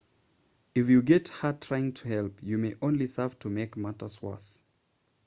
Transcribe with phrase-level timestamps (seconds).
[0.73, 4.63] if you get hurt trying to help you may only serve to make matters worse